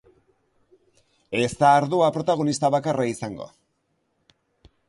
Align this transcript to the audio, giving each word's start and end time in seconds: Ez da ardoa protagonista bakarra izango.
Ez 1.41 1.51
da 1.59 1.69
ardoa 1.81 2.09
protagonista 2.17 2.73
bakarra 2.77 3.09
izango. 3.15 3.49